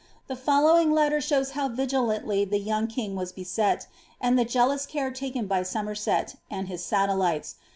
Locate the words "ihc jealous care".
4.39-5.11